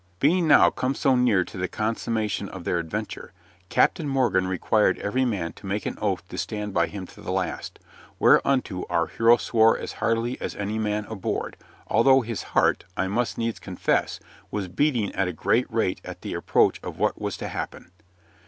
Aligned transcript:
Being 0.19 0.47
now 0.47 0.71
come 0.71 0.95
so 0.95 1.15
near 1.15 1.43
to 1.43 1.59
the 1.59 1.67
consummation 1.67 2.49
of 2.49 2.63
their 2.63 2.79
adventure, 2.79 3.33
Captain 3.69 4.07
Morgan 4.07 4.47
required 4.47 4.97
every 4.97 5.25
man 5.25 5.53
to 5.53 5.67
make 5.67 5.85
an 5.85 5.95
oath 6.01 6.27
to 6.29 6.39
stand 6.39 6.73
by 6.73 6.87
him 6.87 7.05
to 7.05 7.21
the 7.21 7.31
last, 7.31 7.77
whereunto 8.17 8.85
our 8.89 9.05
hero 9.05 9.37
swore 9.37 9.77
as 9.77 9.91
heartily 10.01 10.41
as 10.41 10.55
any 10.55 10.79
man 10.79 11.05
aboard, 11.05 11.55
although 11.85 12.21
his 12.21 12.41
heart, 12.57 12.83
I 12.97 13.05
must 13.07 13.37
needs 13.37 13.59
confess, 13.59 14.19
was 14.49 14.67
beating 14.67 15.13
at 15.13 15.27
a 15.27 15.33
great 15.33 15.71
rate 15.71 16.01
at 16.03 16.21
the 16.23 16.33
approach 16.33 16.79
of 16.81 16.97
what 16.97 17.21
was 17.21 17.37
to 17.37 17.47
happen. 17.47 17.91